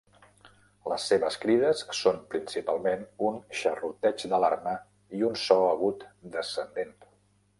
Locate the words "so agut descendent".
5.45-6.99